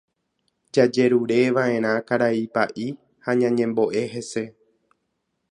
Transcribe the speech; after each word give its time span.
Jagueruva'erã 0.77 1.93
karai 2.07 2.41
Pa'i 2.55 2.87
ha 3.25 3.31
ñañembo'e 3.41 4.03
hese. 4.13 4.45